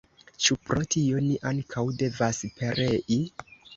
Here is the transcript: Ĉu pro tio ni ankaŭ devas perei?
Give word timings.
Ĉu 0.45 0.55
pro 0.69 0.81
tio 0.95 1.21
ni 1.25 1.37
ankaŭ 1.51 1.83
devas 2.01 2.41
perei? 2.59 3.19